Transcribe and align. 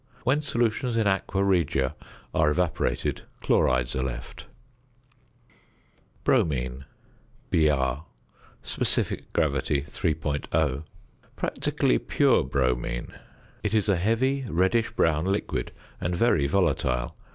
When 0.23 0.41
solutions 0.41 0.97
in 0.97 1.05
aqua 1.05 1.43
regia 1.43 1.93
are 2.33 2.49
evaporated, 2.49 3.21
chlorides 3.39 3.95
are 3.95 4.01
left. 4.01 4.47
~Bromine~, 6.23 6.85
Br. 7.51 7.73
(sp. 8.65 9.29
gr. 9.31 9.41
3.0). 9.41 10.83
Practically 11.35 11.99
pure 11.99 12.43
bromine. 12.43 13.13
It 13.61 13.75
is 13.75 13.87
a 13.87 13.95
heavy 13.95 14.43
reddish 14.49 14.89
brown 14.89 15.25
liquid 15.25 15.71
and 15.99 16.15
very 16.15 16.47
volatile. 16.47 17.15